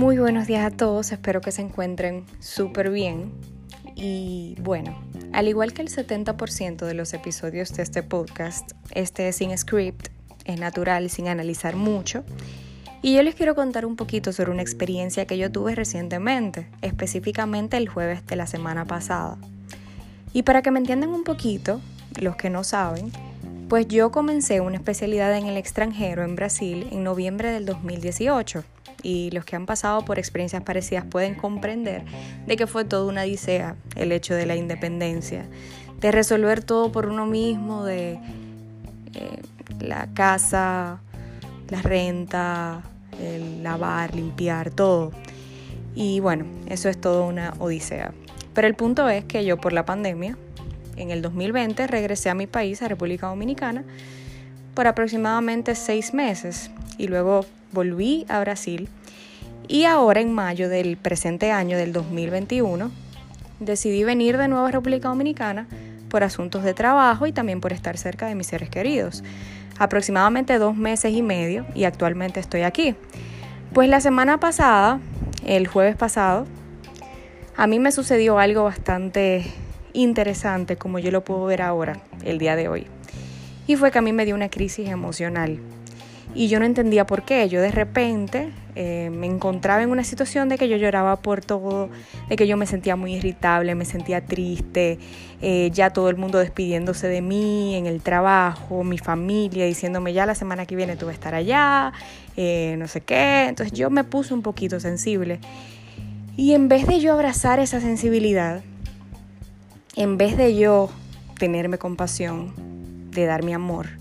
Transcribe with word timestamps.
Muy 0.00 0.16
buenos 0.16 0.46
días 0.46 0.64
a 0.64 0.74
todos, 0.74 1.12
espero 1.12 1.42
que 1.42 1.52
se 1.52 1.60
encuentren 1.60 2.24
súper 2.38 2.88
bien. 2.88 3.32
Y 3.94 4.56
bueno, 4.62 4.98
al 5.34 5.46
igual 5.46 5.74
que 5.74 5.82
el 5.82 5.90
70% 5.90 6.86
de 6.86 6.94
los 6.94 7.12
episodios 7.12 7.74
de 7.74 7.82
este 7.82 8.02
podcast, 8.02 8.72
este 8.92 9.28
es 9.28 9.36
sin 9.36 9.56
script, 9.58 10.08
es 10.46 10.58
natural, 10.58 11.10
sin 11.10 11.28
analizar 11.28 11.76
mucho. 11.76 12.24
Y 13.02 13.14
yo 13.14 13.22
les 13.22 13.34
quiero 13.34 13.54
contar 13.54 13.84
un 13.84 13.96
poquito 13.96 14.32
sobre 14.32 14.50
una 14.50 14.62
experiencia 14.62 15.26
que 15.26 15.36
yo 15.36 15.52
tuve 15.52 15.74
recientemente, 15.74 16.66
específicamente 16.80 17.76
el 17.76 17.90
jueves 17.90 18.26
de 18.26 18.36
la 18.36 18.46
semana 18.46 18.86
pasada. 18.86 19.36
Y 20.32 20.44
para 20.44 20.62
que 20.62 20.70
me 20.70 20.78
entiendan 20.78 21.10
un 21.10 21.24
poquito, 21.24 21.78
los 22.18 22.36
que 22.36 22.48
no 22.48 22.64
saben, 22.64 23.12
pues 23.68 23.86
yo 23.86 24.10
comencé 24.10 24.62
una 24.62 24.76
especialidad 24.76 25.36
en 25.36 25.44
el 25.44 25.58
extranjero 25.58 26.24
en 26.24 26.36
Brasil 26.36 26.88
en 26.90 27.04
noviembre 27.04 27.50
del 27.50 27.66
2018 27.66 28.64
y 29.02 29.30
los 29.30 29.44
que 29.44 29.56
han 29.56 29.66
pasado 29.66 30.04
por 30.04 30.18
experiencias 30.18 30.62
parecidas 30.62 31.04
pueden 31.04 31.34
comprender 31.34 32.04
de 32.46 32.56
que 32.56 32.66
fue 32.66 32.84
toda 32.84 33.04
una 33.04 33.22
odisea 33.22 33.76
el 33.96 34.12
hecho 34.12 34.34
de 34.34 34.46
la 34.46 34.56
independencia, 34.56 35.46
de 36.00 36.12
resolver 36.12 36.62
todo 36.62 36.92
por 36.92 37.06
uno 37.06 37.26
mismo, 37.26 37.84
de 37.84 38.18
eh, 39.14 39.42
la 39.80 40.08
casa, 40.14 41.00
la 41.68 41.82
renta, 41.82 42.82
el 43.20 43.62
lavar, 43.62 44.14
limpiar, 44.14 44.70
todo. 44.70 45.12
Y 45.94 46.20
bueno, 46.20 46.44
eso 46.66 46.88
es 46.88 47.00
toda 47.00 47.22
una 47.26 47.54
odisea. 47.58 48.12
Pero 48.54 48.66
el 48.66 48.74
punto 48.74 49.08
es 49.08 49.24
que 49.24 49.44
yo 49.44 49.58
por 49.58 49.72
la 49.72 49.84
pandemia 49.84 50.36
en 50.96 51.10
el 51.10 51.22
2020 51.22 51.86
regresé 51.86 52.30
a 52.30 52.34
mi 52.34 52.46
país, 52.46 52.82
a 52.82 52.88
República 52.88 53.28
Dominicana, 53.28 53.84
por 54.74 54.86
aproximadamente 54.86 55.74
seis 55.74 56.14
meses 56.14 56.70
y 56.98 57.08
luego 57.08 57.44
volví 57.72 58.26
a 58.28 58.40
Brasil 58.40 58.88
y 59.68 59.84
ahora 59.84 60.20
en 60.20 60.32
mayo 60.32 60.68
del 60.68 60.96
presente 60.96 61.52
año 61.52 61.76
del 61.76 61.92
2021 61.92 62.90
decidí 63.60 64.04
venir 64.04 64.36
de 64.36 64.48
nuevo 64.48 64.66
a 64.66 64.70
República 64.70 65.08
Dominicana 65.08 65.66
por 66.08 66.24
asuntos 66.24 66.64
de 66.64 66.74
trabajo 66.74 67.26
y 67.26 67.32
también 67.32 67.60
por 67.60 67.72
estar 67.72 67.96
cerca 67.96 68.26
de 68.26 68.34
mis 68.34 68.48
seres 68.48 68.68
queridos. 68.68 69.22
Aproximadamente 69.78 70.58
dos 70.58 70.76
meses 70.76 71.12
y 71.12 71.22
medio 71.22 71.64
y 71.74 71.84
actualmente 71.84 72.40
estoy 72.40 72.62
aquí. 72.62 72.94
Pues 73.72 73.88
la 73.88 74.00
semana 74.00 74.40
pasada, 74.40 74.98
el 75.46 75.68
jueves 75.68 75.96
pasado, 75.96 76.46
a 77.56 77.66
mí 77.66 77.78
me 77.78 77.92
sucedió 77.92 78.38
algo 78.38 78.64
bastante 78.64 79.44
interesante 79.92 80.76
como 80.76 80.98
yo 80.98 81.10
lo 81.10 81.22
puedo 81.22 81.44
ver 81.44 81.62
ahora, 81.62 82.00
el 82.24 82.38
día 82.38 82.56
de 82.56 82.68
hoy. 82.68 82.86
Y 83.66 83.76
fue 83.76 83.90
que 83.92 83.98
a 83.98 84.02
mí 84.02 84.12
me 84.12 84.24
dio 84.24 84.34
una 84.34 84.50
crisis 84.50 84.88
emocional. 84.88 85.60
Y 86.34 86.48
yo 86.48 86.58
no 86.60 86.64
entendía 86.64 87.06
por 87.06 87.22
qué. 87.22 87.48
Yo 87.48 87.60
de 87.60 87.70
repente 87.70 88.50
eh, 88.76 89.10
me 89.10 89.26
encontraba 89.26 89.82
en 89.82 89.90
una 89.90 90.04
situación 90.04 90.48
de 90.48 90.56
que 90.56 90.68
yo 90.68 90.76
lloraba 90.76 91.16
por 91.16 91.44
todo, 91.44 91.88
de 92.28 92.36
que 92.36 92.46
yo 92.46 92.56
me 92.56 92.66
sentía 92.66 92.94
muy 92.94 93.14
irritable, 93.14 93.74
me 93.74 93.84
sentía 93.84 94.24
triste, 94.24 94.98
eh, 95.42 95.70
ya 95.72 95.90
todo 95.90 96.08
el 96.08 96.16
mundo 96.16 96.38
despidiéndose 96.38 97.08
de 97.08 97.20
mí 97.20 97.74
en 97.74 97.86
el 97.86 98.00
trabajo, 98.00 98.84
mi 98.84 98.98
familia 98.98 99.66
diciéndome 99.66 100.12
ya 100.12 100.24
la 100.24 100.34
semana 100.34 100.66
que 100.66 100.76
viene 100.76 100.96
tú 100.96 101.06
vas 101.06 101.12
a 101.12 101.14
estar 101.14 101.34
allá, 101.34 101.92
eh, 102.36 102.76
no 102.78 102.86
sé 102.86 103.00
qué. 103.00 103.46
Entonces 103.48 103.76
yo 103.76 103.90
me 103.90 104.04
puse 104.04 104.32
un 104.32 104.42
poquito 104.42 104.78
sensible. 104.78 105.40
Y 106.36 106.54
en 106.54 106.68
vez 106.68 106.86
de 106.86 107.00
yo 107.00 107.12
abrazar 107.12 107.58
esa 107.58 107.80
sensibilidad, 107.80 108.62
en 109.96 110.16
vez 110.16 110.36
de 110.36 110.56
yo 110.56 110.90
tenerme 111.38 111.76
compasión, 111.76 112.54
de 113.10 113.26
darme 113.26 113.52
amor, 113.52 113.99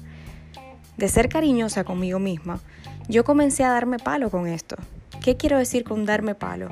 de 1.00 1.08
ser 1.08 1.30
cariñosa 1.30 1.84
conmigo 1.84 2.20
misma, 2.20 2.60
yo 3.08 3.24
comencé 3.24 3.64
a 3.64 3.70
darme 3.70 3.98
palo 3.98 4.30
con 4.30 4.48
esto. 4.48 4.76
¿Qué 5.24 5.36
quiero 5.36 5.58
decir 5.58 5.84
con 5.84 6.06
darme 6.06 6.36
palo? 6.36 6.70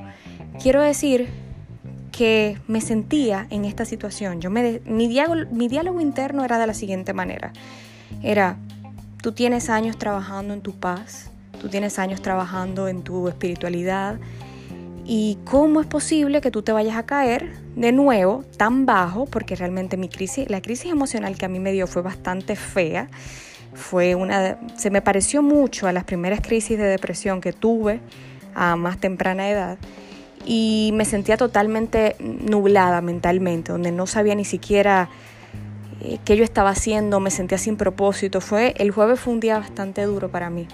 Quiero 0.62 0.82
decir 0.82 1.28
que 2.12 2.58
me 2.68 2.82
sentía 2.82 3.48
en 3.50 3.66
esta 3.66 3.86
situación. 3.86 4.42
Yo 4.42 4.50
me, 4.50 4.82
mi, 4.86 5.08
diálogo, 5.08 5.50
mi 5.52 5.68
diálogo 5.68 6.02
interno 6.02 6.44
era 6.46 6.60
de 6.60 6.68
la 6.68 6.74
siguiente 6.74 7.14
manera. 7.14 7.54
Era, 8.22 8.58
tú 9.22 9.32
tienes 9.32 9.70
años 9.70 9.98
trabajando 9.98 10.54
en 10.54 10.62
tu 10.62 10.74
paz, 10.74 11.32
tú 11.60 11.70
tienes 11.70 11.98
años 11.98 12.22
trabajando 12.22 12.88
en 12.88 13.04
tu 13.04 13.28
espiritualidad, 13.28 14.20
¿Y 15.10 15.38
cómo 15.46 15.80
es 15.80 15.88
posible 15.88 16.42
que 16.42 16.52
tú 16.52 16.64
te 16.64 16.74
vayas 16.74 16.98
a 16.98 17.06
caer 17.06 17.54
de 17.78 17.94
nuevo 17.94 18.44
tan 18.58 18.86
bajo? 18.86 19.26
Porque 19.26 19.56
realmente 19.56 19.96
mi 19.96 20.10
crisis, 20.10 20.50
la 20.50 20.62
crisis 20.62 20.92
emocional 20.92 21.38
que 21.38 21.46
a 21.46 21.48
mí 21.48 21.62
me 21.62 21.72
dio 21.72 21.88
fue 21.88 22.02
bastante 22.02 22.58
fea. 22.58 23.08
Fue 23.78 24.16
una, 24.16 24.58
se 24.76 24.90
me 24.90 25.02
pareció 25.02 25.42
mucho 25.42 25.88
a 25.88 25.94
las 25.94 26.04
primeras 26.04 26.42
crisis 26.42 26.78
de 26.78 26.86
depresión 26.86 27.40
que 27.40 27.54
tuve 27.54 28.02
a 28.56 28.76
más 28.76 28.98
temprana 28.98 29.50
edad 29.50 29.78
y 30.46 30.92
me 30.94 31.06
sentía 31.06 31.38
totalmente 31.38 32.16
nublada 32.20 33.02
mentalmente, 33.02 33.72
donde 33.72 33.92
no 33.92 34.08
sabía 34.08 34.34
ni 34.34 34.46
siquiera 34.46 35.10
eh, 36.02 36.18
qué 36.26 36.38
yo 36.38 36.44
estaba 36.44 36.72
haciendo, 36.72 37.20
me 37.20 37.32
sentía 37.32 37.58
sin 37.58 37.76
propósito. 37.76 38.42
Fue 38.42 38.74
el 38.78 38.92
jueves 38.92 39.20
fue 39.20 39.34
un 39.34 39.40
día 39.40 39.60
bastante 39.60 40.04
duro 40.04 40.30
para 40.30 40.50
mí. 40.50 40.68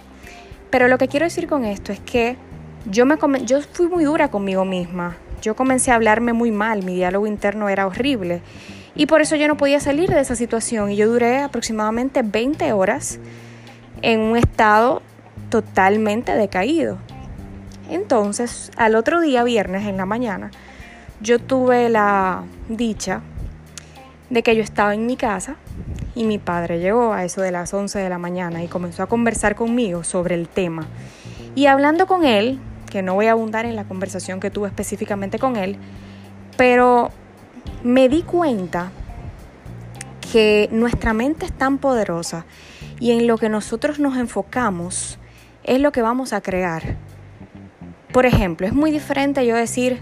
Pero 0.70 0.88
lo 0.88 0.98
que 0.98 1.08
quiero 1.08 1.26
decir 1.26 1.48
con 1.48 1.66
esto 1.66 1.92
es 1.92 2.00
que 2.00 2.38
yo, 2.90 3.06
me, 3.06 3.18
yo 3.46 3.62
fui 3.62 3.88
muy 3.88 4.04
dura 4.06 4.30
conmigo 4.30 4.64
misma. 4.64 5.18
Yo 5.42 5.56
comencé 5.56 5.92
a 5.92 5.96
hablarme 5.96 6.34
muy 6.34 6.52
mal, 6.52 6.84
mi 6.84 6.96
diálogo 6.96 7.28
interno 7.28 7.68
era 7.68 7.86
horrible. 7.86 8.42
Y 8.96 9.08
por 9.08 9.22
eso 9.22 9.36
yo 9.36 9.48
no 9.48 9.58
podía 9.58 9.80
salir 9.80 10.10
de 10.10 10.20
esa 10.20 10.36
situación. 10.36 10.92
Y 10.92 10.96
yo 10.96 11.08
duré 11.08 11.40
aproximadamente 11.40 12.22
20 12.22 12.74
horas 12.74 13.20
en 14.02 14.20
un 14.20 14.38
estado 14.38 15.02
totalmente 15.50 16.34
decaído. 16.36 16.98
Entonces, 17.90 18.72
al 18.78 18.96
otro 18.96 19.20
día, 19.22 19.44
viernes 19.44 19.86
en 19.88 19.98
la 19.98 20.06
mañana, 20.06 20.52
yo 21.22 21.40
tuve 21.40 21.90
la 21.90 22.44
dicha 22.70 23.22
de 24.30 24.44
que 24.44 24.56
yo 24.56 24.64
estaba 24.64 24.94
en 24.94 25.06
mi 25.06 25.16
casa 25.16 25.58
y 26.16 26.24
mi 26.26 26.38
padre 26.38 26.80
llegó 26.80 27.14
a 27.14 27.24
eso 27.24 27.42
de 27.42 27.52
las 27.52 27.74
11 27.74 28.00
de 28.00 28.10
la 28.10 28.18
mañana 28.18 28.64
y 28.64 28.68
comenzó 28.68 29.04
a 29.04 29.08
conversar 29.08 29.56
conmigo 29.56 30.04
sobre 30.04 30.36
el 30.36 30.48
tema. 30.48 30.88
Y 31.56 31.68
hablando 31.68 32.08
con 32.08 32.26
él, 32.26 32.60
que 32.90 33.02
no 33.02 33.16
voy 33.16 33.28
a 33.28 33.32
abundar 33.32 33.66
en 33.66 33.76
la 33.76 33.86
conversación 33.86 34.40
que 34.40 34.52
tuve 34.52 34.68
específicamente 34.68 35.40
con 35.40 35.56
él, 35.56 35.78
pero 36.58 37.12
me 37.84 38.08
di 38.08 38.24
cuenta 38.24 38.92
que 40.32 40.70
nuestra 40.72 41.14
mente 41.14 41.46
es 41.46 41.52
tan 41.52 41.78
poderosa 41.78 42.46
y 43.00 43.12
en 43.12 43.28
lo 43.28 43.38
que 43.38 43.50
nosotros 43.50 44.00
nos 44.00 44.18
enfocamos 44.18 45.20
es 45.64 45.80
lo 45.80 45.92
que 45.92 46.02
vamos 46.02 46.34
a 46.34 46.42
crear. 46.42 46.98
Por 48.12 48.26
ejemplo, 48.26 48.66
es 48.68 48.74
muy 48.74 48.92
diferente 48.92 49.46
yo 49.46 49.56
decir, 49.56 50.02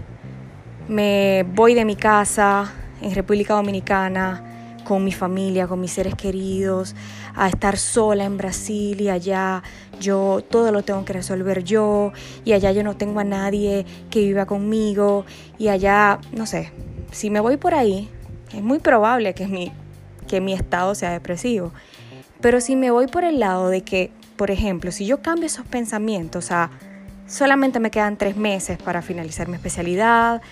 me 0.88 1.44
voy 1.54 1.74
de 1.74 1.84
mi 1.84 1.96
casa 1.96 2.72
en 3.00 3.14
República 3.14 3.54
Dominicana, 3.54 4.44
con 4.84 5.04
mi 5.04 5.12
familia, 5.12 5.66
con 5.66 5.80
mis 5.80 5.92
seres 5.92 6.14
queridos, 6.14 6.94
a 7.34 7.48
estar 7.48 7.76
sola 7.76 8.24
en 8.24 8.36
Brasil 8.36 9.00
y 9.00 9.08
allá 9.08 9.62
yo 10.00 10.40
todo 10.50 10.70
lo 10.72 10.82
tengo 10.82 11.04
que 11.04 11.12
resolver 11.12 11.64
yo 11.64 12.12
y 12.44 12.52
allá 12.52 12.72
yo 12.72 12.84
no 12.84 12.96
tengo 12.96 13.20
a 13.20 13.24
nadie 13.24 13.86
que 14.10 14.20
viva 14.20 14.46
conmigo 14.46 15.24
y 15.58 15.68
allá, 15.68 16.18
no 16.32 16.46
sé, 16.46 16.72
si 17.12 17.30
me 17.30 17.40
voy 17.40 17.56
por 17.56 17.74
ahí, 17.74 18.10
es 18.52 18.62
muy 18.62 18.80
probable 18.80 19.34
que 19.34 19.46
mi, 19.46 19.72
que 20.26 20.40
mi 20.40 20.52
estado 20.52 20.94
sea 20.94 21.12
depresivo. 21.12 21.72
Pero 22.40 22.60
si 22.60 22.74
me 22.74 22.90
voy 22.90 23.06
por 23.06 23.22
el 23.24 23.38
lado 23.38 23.68
de 23.68 23.82
que, 23.82 24.10
por 24.36 24.50
ejemplo, 24.50 24.90
si 24.90 25.06
yo 25.06 25.22
cambio 25.22 25.46
esos 25.46 25.66
pensamientos 25.66 26.50
a 26.50 26.70
solamente 27.26 27.80
me 27.80 27.90
quedan 27.90 28.16
tres 28.16 28.36
meses 28.36 28.78
para 28.78 29.00
finalizar 29.00 29.48
mi 29.48 29.54
especialidad, 29.54 30.42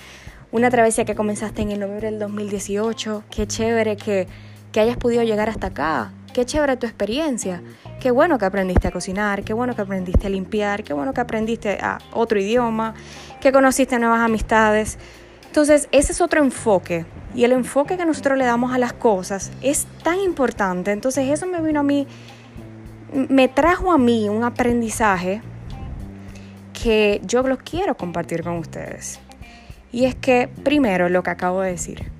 una 0.52 0.70
travesía 0.70 1.04
que 1.04 1.14
comenzaste 1.14 1.62
en 1.62 1.70
el 1.70 1.80
noviembre 1.80 2.10
del 2.10 2.18
2018. 2.18 3.24
Qué 3.30 3.46
chévere 3.46 3.96
que, 3.96 4.26
que 4.72 4.80
hayas 4.80 4.96
podido 4.96 5.22
llegar 5.22 5.48
hasta 5.48 5.68
acá. 5.68 6.12
Qué 6.32 6.44
chévere 6.44 6.76
tu 6.76 6.86
experiencia. 6.86 7.62
Qué 8.00 8.10
bueno 8.10 8.38
que 8.38 8.44
aprendiste 8.44 8.88
a 8.88 8.90
cocinar, 8.90 9.42
qué 9.44 9.52
bueno 9.52 9.74
que 9.74 9.82
aprendiste 9.82 10.26
a 10.26 10.30
limpiar, 10.30 10.84
qué 10.84 10.92
bueno 10.92 11.12
que 11.12 11.20
aprendiste 11.20 11.78
a 11.80 11.98
otro 12.12 12.40
idioma, 12.40 12.94
que 13.40 13.52
conociste 13.52 13.98
nuevas 13.98 14.20
amistades. 14.20 14.98
Entonces, 15.50 15.88
ese 15.90 16.12
es 16.12 16.20
otro 16.20 16.44
enfoque. 16.44 17.06
Y 17.34 17.42
el 17.42 17.50
enfoque 17.50 17.96
que 17.96 18.06
nosotros 18.06 18.38
le 18.38 18.44
damos 18.44 18.72
a 18.72 18.78
las 18.78 18.92
cosas 18.92 19.50
es 19.62 19.88
tan 20.04 20.20
importante. 20.20 20.92
Entonces, 20.92 21.28
eso 21.28 21.44
me 21.46 21.60
vino 21.60 21.80
a 21.80 21.82
mí, 21.82 22.06
me 23.12 23.48
trajo 23.48 23.90
a 23.90 23.98
mí 23.98 24.28
un 24.28 24.44
aprendizaje 24.44 25.42
que 26.72 27.20
yo 27.24 27.42
lo 27.42 27.58
quiero 27.58 27.96
compartir 27.96 28.44
con 28.44 28.58
ustedes. 28.58 29.18
Y 29.90 30.04
es 30.04 30.14
que, 30.14 30.48
primero, 30.62 31.08
lo 31.08 31.24
que 31.24 31.30
acabo 31.30 31.62
de 31.62 31.72
decir, 31.72 32.12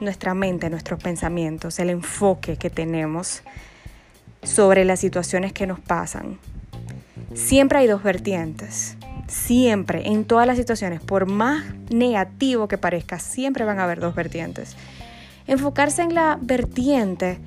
nuestra 0.00 0.32
mente, 0.32 0.70
nuestros 0.70 1.02
pensamientos, 1.02 1.78
el 1.80 1.90
enfoque 1.90 2.56
que 2.56 2.70
tenemos 2.70 3.42
sobre 4.42 4.86
las 4.86 5.00
situaciones 5.00 5.52
que 5.52 5.66
nos 5.66 5.80
pasan. 5.80 6.38
Siempre 7.34 7.80
hay 7.80 7.86
dos 7.86 8.02
vertientes. 8.02 8.96
Siempre, 9.30 10.08
en 10.08 10.24
todas 10.24 10.44
las 10.44 10.56
situaciones, 10.56 11.00
por 11.00 11.26
más 11.26 11.62
negativo 11.88 12.66
que 12.66 12.78
parezca, 12.78 13.20
siempre 13.20 13.64
van 13.64 13.78
a 13.78 13.84
haber 13.84 14.00
dos 14.00 14.16
vertientes. 14.16 14.74
Enfocarse 15.46 16.02
en 16.02 16.16
la 16.16 16.36
vertiente 16.42 17.38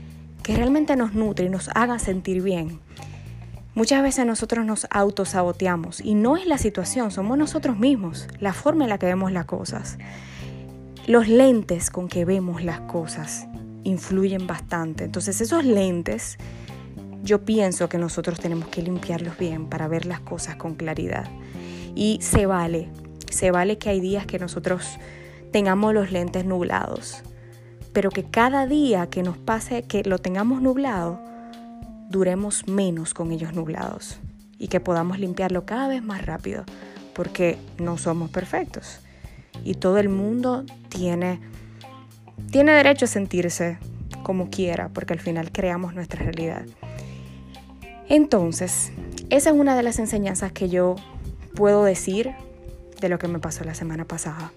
que 0.43 0.55
realmente 0.55 0.95
nos 0.95 1.13
nutre 1.13 1.47
y 1.47 1.49
nos 1.49 1.69
haga 1.75 1.99
sentir 1.99 2.41
bien. 2.41 2.79
Muchas 3.75 4.01
veces 4.01 4.25
nosotros 4.25 4.65
nos 4.65 4.87
autosaboteamos 4.91 5.99
y 5.99 6.15
no 6.15 6.37
es 6.37 6.45
la 6.45 6.57
situación, 6.57 7.11
somos 7.11 7.37
nosotros 7.37 7.77
mismos, 7.77 8.29
la 8.39 8.53
forma 8.53 8.85
en 8.85 8.89
la 8.89 8.97
que 8.97 9.07
vemos 9.07 9.33
las 9.33 9.45
cosas. 9.45 9.97
Los 11.05 11.27
lentes 11.27 11.89
con 11.89 12.07
que 12.07 12.23
vemos 12.23 12.63
las 12.63 12.79
cosas 12.79 13.45
influyen 13.83 14.47
bastante. 14.47 15.03
Entonces 15.03 15.41
esos 15.41 15.65
lentes 15.65 16.37
yo 17.23 17.43
pienso 17.43 17.89
que 17.89 17.97
nosotros 17.97 18.39
tenemos 18.39 18.69
que 18.69 18.81
limpiarlos 18.81 19.37
bien 19.37 19.65
para 19.65 19.89
ver 19.89 20.05
las 20.05 20.21
cosas 20.21 20.55
con 20.55 20.75
claridad. 20.75 21.25
Y 21.95 22.19
se 22.21 22.45
vale, 22.45 22.89
se 23.29 23.51
vale 23.51 23.77
que 23.77 23.89
hay 23.89 23.99
días 23.99 24.25
que 24.25 24.39
nosotros 24.39 24.97
tengamos 25.51 25.93
los 25.93 26.11
lentes 26.11 26.45
nublados, 26.45 27.23
pero 27.93 28.09
que 28.09 28.23
cada 28.23 28.65
día 28.65 29.07
que 29.07 29.23
nos 29.23 29.37
pase 29.37 29.83
que 29.83 30.03
lo 30.03 30.17
tengamos 30.17 30.61
nublado, 30.61 31.19
duremos 32.09 32.67
menos 32.67 33.13
con 33.13 33.31
ellos 33.31 33.53
nublados 33.53 34.19
y 34.57 34.67
que 34.67 34.79
podamos 34.79 35.19
limpiarlo 35.19 35.65
cada 35.65 35.87
vez 35.87 36.03
más 36.03 36.25
rápido, 36.25 36.63
porque 37.13 37.57
no 37.77 37.97
somos 37.97 38.29
perfectos 38.31 38.99
y 39.63 39.75
todo 39.75 39.97
el 39.97 40.09
mundo 40.09 40.65
tiene, 40.89 41.39
tiene 42.51 42.71
derecho 42.73 43.05
a 43.05 43.07
sentirse 43.07 43.77
como 44.23 44.49
quiera, 44.49 44.89
porque 44.89 45.13
al 45.13 45.19
final 45.19 45.51
creamos 45.51 45.93
nuestra 45.93 46.23
realidad. 46.23 46.65
Entonces, 48.09 48.91
esa 49.29 49.49
es 49.49 49.55
una 49.55 49.75
de 49.75 49.83
las 49.83 49.99
enseñanzas 49.99 50.51
que 50.51 50.69
yo 50.69 50.95
puedo 51.55 51.83
decir 51.83 52.31
de 52.99 53.09
lo 53.09 53.19
que 53.19 53.27
me 53.27 53.39
pasó 53.39 53.63
la 53.63 53.75
semana 53.75 54.05
pasada. 54.05 54.51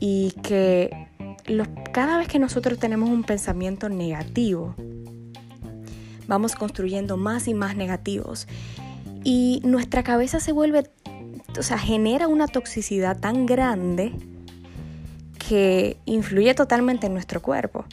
Y 0.00 0.32
que 0.42 1.08
cada 1.92 2.18
vez 2.18 2.28
que 2.28 2.38
nosotros 2.38 2.78
tenemos 2.78 3.08
un 3.08 3.22
pensamiento 3.22 3.88
negativo, 3.88 4.74
vamos 6.26 6.54
construyendo 6.54 7.16
más 7.16 7.46
y 7.48 7.54
más 7.54 7.76
negativos. 7.76 8.48
Y 9.24 9.60
nuestra 9.64 10.02
cabeza 10.02 10.40
se 10.40 10.52
vuelve, 10.52 10.90
o 11.56 11.62
sea, 11.62 11.78
genera 11.78 12.26
una 12.26 12.48
toxicidad 12.48 13.20
tan 13.20 13.46
grande 13.46 14.12
que 15.48 15.96
influye 16.04 16.54
totalmente 16.54 17.06
en 17.06 17.12
nuestro 17.12 17.42
cuerpo. 17.42 17.84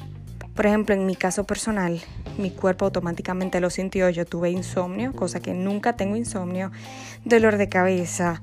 Por 0.55 0.65
ejemplo, 0.65 0.95
en 0.95 1.05
mi 1.05 1.15
caso 1.15 1.45
personal, 1.45 2.01
mi 2.39 2.51
cuerpo 2.51 2.85
automáticamente 2.85 3.59
lo 3.59 3.69
sintió. 3.69 4.09
Yo 4.09 4.25
tuve 4.25 4.49
insomnio, 4.49 5.13
cosa 5.13 5.39
que 5.39 5.53
nunca 5.53 5.93
tengo 5.93 6.15
insomnio, 6.15 6.71
dolor 7.25 7.57
de 7.57 7.69
cabeza, 7.69 8.41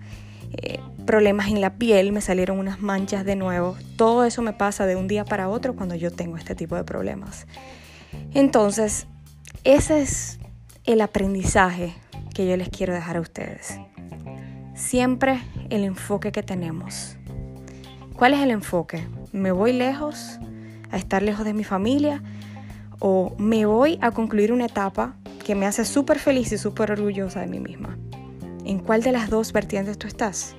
eh, 0.53 0.79
problemas 1.07 1.49
en 1.49 1.61
la 1.61 1.75
piel, 1.75 2.13
me 2.13 2.21
salieron 2.21 2.59
unas 2.59 2.81
manchas 2.81 3.25
de 3.25 3.37
nuevo. 3.37 3.77
Todo 3.97 4.25
eso 4.25 4.43
me 4.43 4.53
pasa 4.53 4.87
de 4.87 4.97
un 4.97 5.09
día 5.09 5.25
para 5.25 5.49
otro 5.49 5.75
cuando 5.75 5.95
yo 5.95 6.11
tengo 6.11 6.37
este 6.37 6.55
tipo 6.55 6.77
de 6.77 6.85
problemas. 6.85 7.47
Entonces, 8.35 9.07
ese 9.65 10.01
es 10.01 10.39
el 10.85 11.01
aprendizaje 11.01 11.95
que 12.35 12.47
yo 12.47 12.57
les 12.57 12.69
quiero 12.69 12.95
dejar 12.95 13.17
a 13.17 13.21
ustedes. 13.21 13.79
Siempre 14.75 15.41
el 15.71 15.85
enfoque 15.85 16.33
que 16.33 16.43
tenemos. 16.43 17.17
¿Cuál 18.15 18.35
es 18.35 18.41
el 18.41 18.51
enfoque? 18.51 19.07
¿Me 19.33 19.53
voy 19.53 19.73
lejos 19.73 20.39
a 20.91 20.97
estar 20.97 21.23
lejos 21.23 21.45
de 21.45 21.55
mi 21.55 21.65
familia? 21.65 22.23
¿O 22.99 23.35
me 23.39 23.67
voy 23.67 23.99
a 24.01 24.11
concluir 24.11 24.53
una 24.53 24.67
etapa 24.67 25.17
que 25.45 25.55
me 25.55 25.67
hace 25.67 25.85
súper 25.85 26.19
feliz 26.19 26.53
y 26.53 26.59
súper 26.59 26.93
orgullosa 26.93 27.41
de 27.41 27.47
mí 27.47 27.61
misma? 27.61 27.99
¿En 28.65 28.79
cuál 28.79 29.03
de 29.03 29.13
las 29.13 29.31
dos 29.31 29.53
vertientes 29.53 29.99
tú 29.99 30.07
estás? 30.07 30.57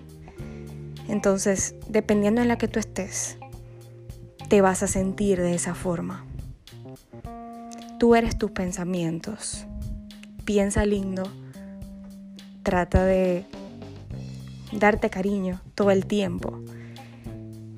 Entonces, 1.07 1.75
dependiendo 1.89 2.41
en 2.41 2.47
la 2.47 2.57
que 2.57 2.67
tú 2.67 2.79
estés, 2.79 3.37
te 4.49 4.61
vas 4.61 4.83
a 4.83 4.87
sentir 4.87 5.41
de 5.41 5.55
esa 5.55 5.73
forma. 5.73 6.25
Tú 7.99 8.15
eres 8.15 8.37
tus 8.37 8.51
pensamientos. 8.51 9.65
Piensa 10.45 10.85
lindo. 10.85 11.23
Trata 12.63 13.03
de 13.05 13.45
darte 14.71 15.09
cariño 15.09 15.61
todo 15.75 15.91
el 15.91 16.05
tiempo. 16.05 16.61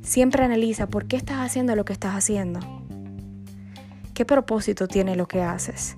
Siempre 0.01 0.43
analiza 0.43 0.87
por 0.87 1.05
qué 1.05 1.15
estás 1.15 1.37
haciendo 1.37 1.75
lo 1.75 1.85
que 1.85 1.93
estás 1.93 2.15
haciendo. 2.15 2.78
¿Qué 4.19 4.25
propósito 4.25 4.89
tiene 4.89 5.15
lo 5.15 5.29
que 5.29 5.41
haces? 5.41 5.95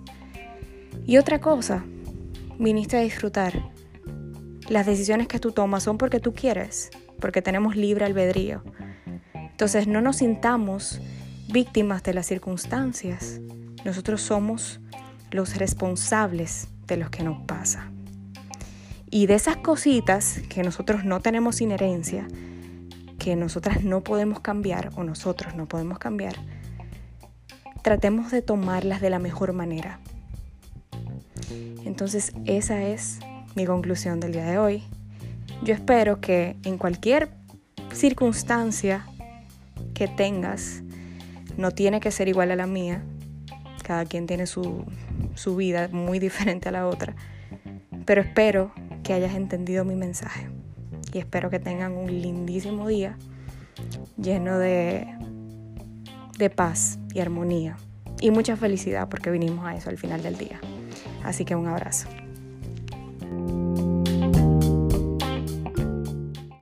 Y 1.08 1.18
otra 1.18 1.42
cosa, 1.42 1.84
viniste 2.60 2.96
a 2.96 3.02
disfrutar. 3.02 3.72
Las 4.70 4.86
decisiones 4.86 5.28
que 5.28 5.40
tú 5.40 5.54
tomas 5.54 5.82
son 5.82 5.98
porque 5.98 6.20
tú 6.20 6.32
quieres, 6.32 6.92
porque 7.20 7.42
tenemos 7.42 7.76
libre 7.76 8.06
albedrío. 8.06 8.64
Entonces 9.34 9.88
no 9.88 10.02
nos 10.02 10.18
sintamos 10.18 11.02
víctimas 11.52 12.04
de 12.04 12.14
las 12.14 12.28
circunstancias. 12.28 13.42
Nosotros 13.86 14.22
somos 14.22 14.82
los 15.32 15.58
responsables 15.58 16.68
de 16.86 16.98
lo 16.98 17.10
que 17.10 17.24
nos 17.24 17.44
pasa. 17.48 17.92
Y 19.10 19.26
de 19.26 19.34
esas 19.34 19.58
cositas 19.58 20.42
que 20.48 20.62
nosotros 20.62 21.06
no 21.06 21.22
tenemos 21.22 21.60
inherencia, 21.60 22.28
que 23.18 23.36
nosotras 23.36 23.84
no 23.84 24.04
podemos 24.04 24.42
cambiar 24.42 24.92
o 24.96 25.04
nosotros 25.04 25.56
no 25.56 25.68
podemos 25.68 25.98
cambiar, 25.98 26.36
tratemos 27.82 28.32
de 28.32 28.42
tomarlas 28.42 29.02
de 29.02 29.10
la 29.10 29.20
mejor 29.20 29.54
manera. 29.54 30.00
Entonces 31.86 32.34
esa 32.46 32.82
es 32.84 33.20
mi 33.56 33.66
conclusión 33.66 34.20
del 34.20 34.34
día 34.34 34.46
de 34.46 34.58
hoy. 34.58 34.84
Yo 35.64 35.74
espero 35.74 36.22
que 36.22 36.56
en 36.64 36.78
cualquier 36.78 37.30
circunstancia 37.94 39.06
que 39.94 40.08
tengas, 40.08 40.84
no 41.58 41.72
tiene 41.72 42.00
que 42.00 42.12
ser 42.12 42.28
igual 42.28 42.52
a 42.52 42.56
la 42.56 42.66
mía, 42.66 43.04
cada 43.84 44.06
quien 44.06 44.26
tiene 44.26 44.48
su, 44.48 44.86
su 45.36 45.56
vida 45.56 45.90
muy 45.92 46.20
diferente 46.20 46.70
a 46.70 46.72
la 46.72 46.88
otra. 46.88 47.16
Pero 48.06 48.22
espero 48.22 48.72
que 49.04 49.14
hayas 49.14 49.36
entendido 49.36 49.86
mi 49.86 49.96
mensaje 49.96 50.50
y 51.14 51.20
espero 51.20 51.50
que 51.50 51.60
tengan 51.60 51.94
un 51.94 52.08
lindísimo 52.22 52.88
día 52.88 53.18
lleno 54.18 54.58
de, 54.58 55.08
de 56.42 56.50
paz 56.50 56.98
y 57.14 57.20
armonía 57.20 57.78
y 58.20 58.32
mucha 58.32 58.56
felicidad 58.56 59.08
porque 59.10 59.30
vinimos 59.30 59.66
a 59.66 59.76
eso 59.76 59.92
al 59.92 59.98
final 59.98 60.24
del 60.24 60.38
día. 60.38 60.60
Así 61.24 61.46
que 61.46 61.56
un 61.56 61.68
abrazo. 61.68 62.08